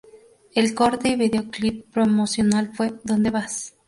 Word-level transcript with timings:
El 0.55 0.73
corte 0.73 1.09
y 1.09 1.15
videoclip 1.15 1.91
promocional 1.93 2.71
fue 2.73 2.95
"Donde 3.03 3.29
vas". 3.29 3.75